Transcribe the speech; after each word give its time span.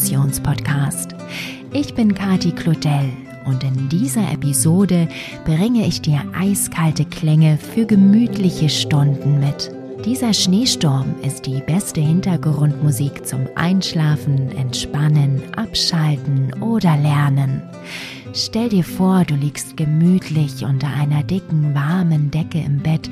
Meditationspodcast. 0.00 1.14
Ich 1.72 1.94
bin 1.94 2.14
Kati 2.14 2.52
Claudel 2.52 3.10
und 3.44 3.62
in 3.62 3.88
dieser 3.90 4.32
Episode 4.32 5.08
bringe 5.44 5.86
ich 5.86 6.00
dir 6.00 6.22
eiskalte 6.32 7.04
Klänge 7.04 7.58
für 7.58 7.84
gemütliche 7.84 8.70
Stunden 8.70 9.40
mit. 9.40 9.70
Dieser 10.04 10.32
Schneesturm 10.32 11.14
ist 11.22 11.44
die 11.46 11.60
beste 11.60 12.00
Hintergrundmusik 12.00 13.26
zum 13.26 13.46
Einschlafen, 13.56 14.50
Entspannen, 14.56 15.42
Abschalten 15.56 16.54
oder 16.62 16.96
Lernen. 16.96 17.62
Stell 18.32 18.70
dir 18.70 18.84
vor, 18.84 19.24
du 19.24 19.34
liegst 19.34 19.76
gemütlich 19.76 20.64
unter 20.64 20.88
einer 20.88 21.22
dicken, 21.24 21.74
warmen 21.74 22.30
Decke 22.30 22.60
im 22.60 22.78
Bett 22.78 23.10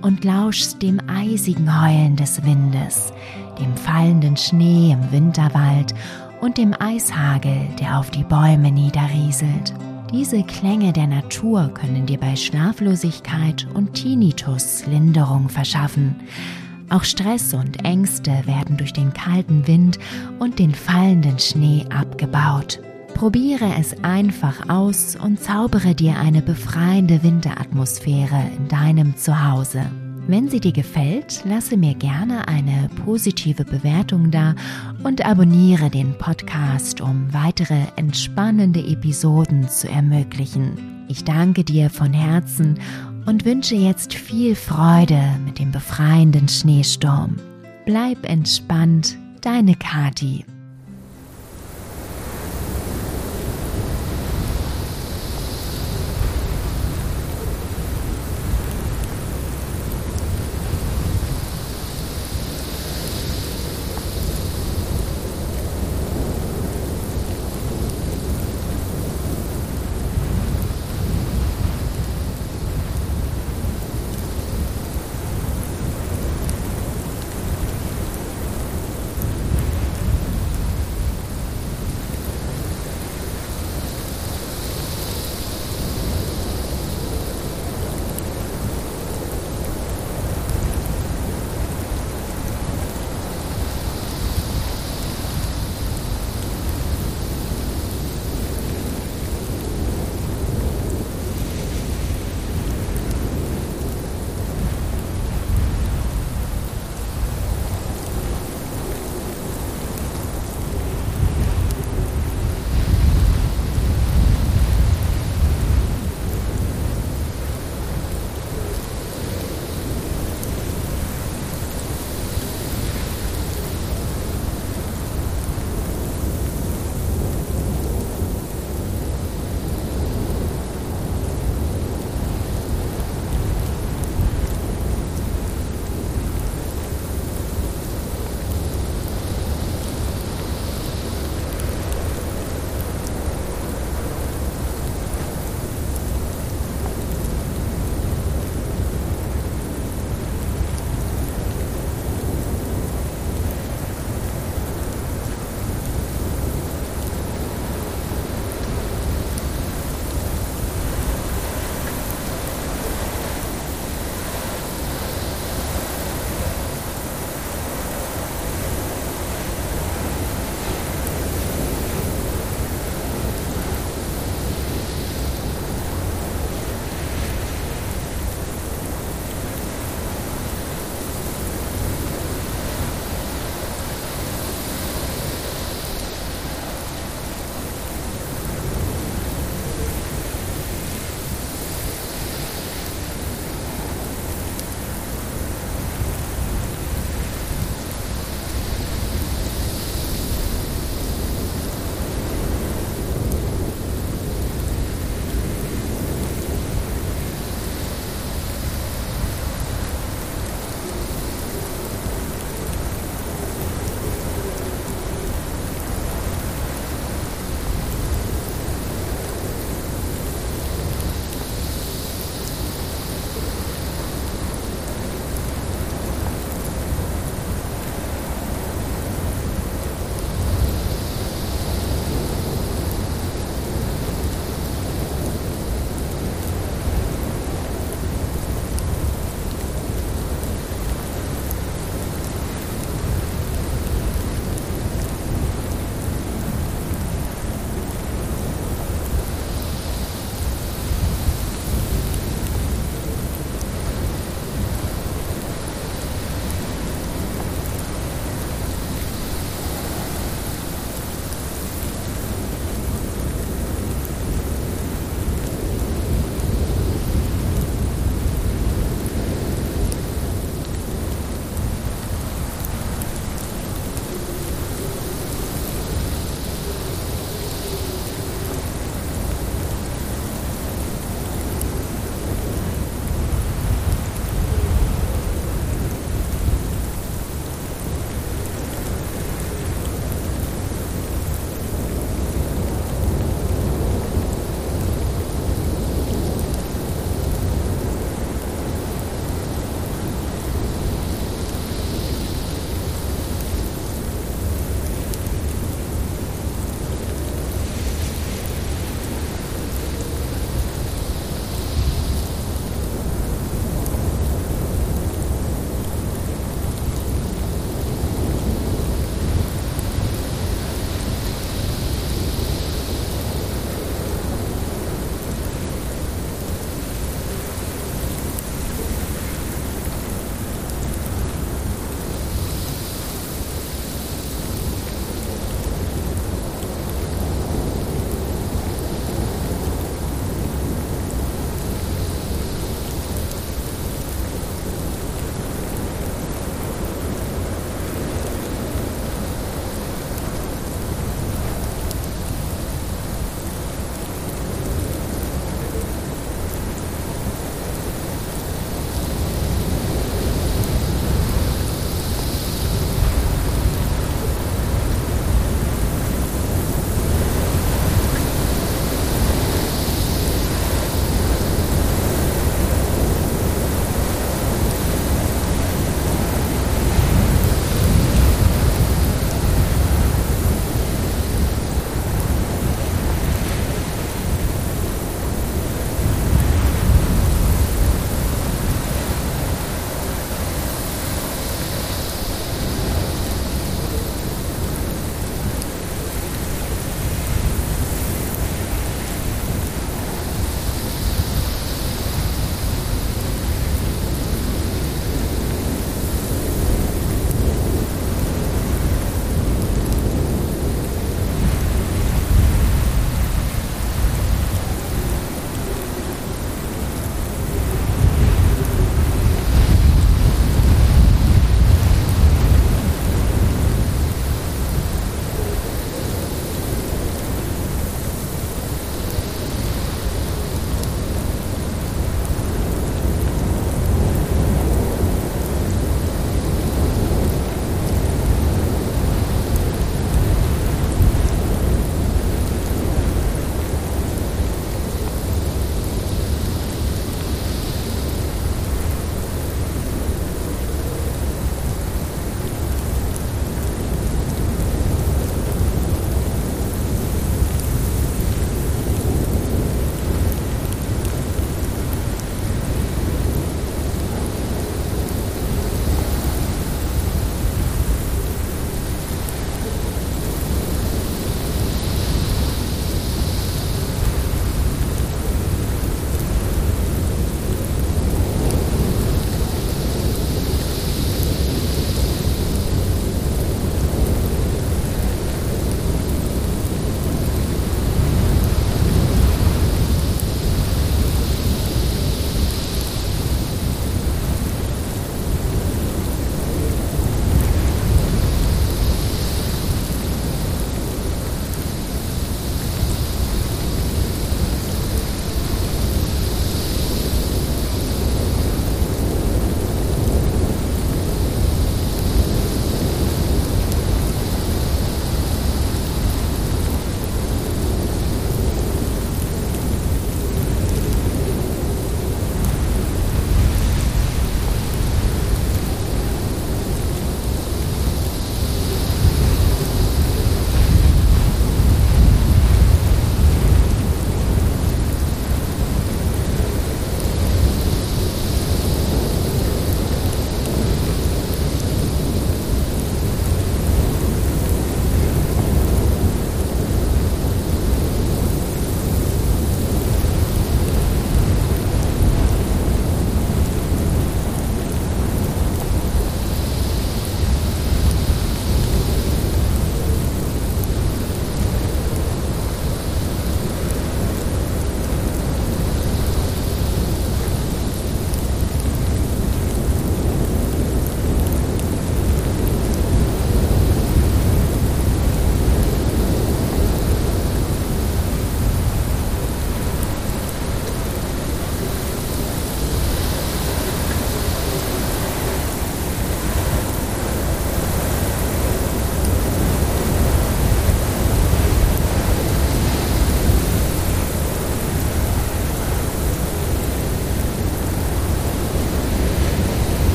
und 0.00 0.24
lauschst 0.24 0.80
dem 0.80 1.00
eisigen 1.06 1.82
Heulen 1.82 2.16
des 2.16 2.42
Windes, 2.44 3.12
dem 3.60 3.76
fallenden 3.76 4.36
Schnee 4.36 4.92
im 4.92 5.12
Winterwald 5.12 5.94
und 6.40 6.58
dem 6.58 6.74
Eishagel, 6.78 7.68
der 7.78 7.98
auf 7.98 8.10
die 8.10 8.24
Bäume 8.24 8.70
niederrieselt. 8.70 9.74
Diese 10.12 10.42
Klänge 10.42 10.92
der 10.92 11.06
Natur 11.06 11.70
können 11.72 12.06
dir 12.06 12.18
bei 12.18 12.34
Schlaflosigkeit 12.34 13.66
und 13.74 13.94
Tinnitus 13.94 14.84
Linderung 14.86 15.48
verschaffen. 15.48 16.16
Auch 16.88 17.04
Stress 17.04 17.54
und 17.54 17.84
Ängste 17.84 18.32
werden 18.46 18.76
durch 18.76 18.92
den 18.92 19.12
kalten 19.12 19.68
Wind 19.68 19.98
und 20.40 20.58
den 20.58 20.74
fallenden 20.74 21.38
Schnee 21.38 21.86
abgebaut. 21.90 22.80
Probiere 23.14 23.74
es 23.78 24.02
einfach 24.02 24.68
aus 24.68 25.14
und 25.14 25.40
zaubere 25.40 25.94
dir 25.94 26.18
eine 26.18 26.42
befreiende 26.42 27.22
Winteratmosphäre 27.22 28.50
in 28.56 28.66
deinem 28.66 29.16
Zuhause. 29.16 29.82
Wenn 30.30 30.48
sie 30.48 30.60
dir 30.60 30.70
gefällt, 30.70 31.42
lasse 31.44 31.76
mir 31.76 31.92
gerne 31.94 32.46
eine 32.46 32.88
positive 33.04 33.64
Bewertung 33.64 34.30
da 34.30 34.54
und 35.02 35.26
abonniere 35.26 35.90
den 35.90 36.16
Podcast, 36.18 37.00
um 37.00 37.32
weitere 37.32 37.80
entspannende 37.96 38.78
Episoden 38.78 39.68
zu 39.68 39.88
ermöglichen. 39.88 41.06
Ich 41.08 41.24
danke 41.24 41.64
dir 41.64 41.90
von 41.90 42.12
Herzen 42.12 42.78
und 43.26 43.44
wünsche 43.44 43.74
jetzt 43.74 44.14
viel 44.14 44.54
Freude 44.54 45.20
mit 45.44 45.58
dem 45.58 45.72
befreienden 45.72 46.46
Schneesturm. 46.46 47.34
Bleib 47.84 48.24
entspannt, 48.24 49.18
deine 49.40 49.74
Kati. 49.74 50.44